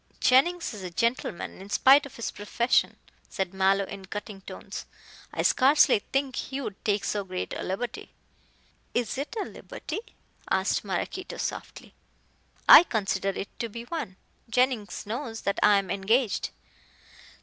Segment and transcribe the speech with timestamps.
[0.19, 2.97] "Jennings is a gentleman in spite of his profession,"
[3.29, 4.87] said Mallow in cutting tones.
[5.31, 8.09] "I scarcely think he would take so great a liberty."
[8.95, 9.99] "Is it a liberty?"
[10.49, 11.93] asked Maraquito softly.
[12.67, 14.15] "I consider it to be one.
[14.49, 16.49] Jennings knows that I am engaged."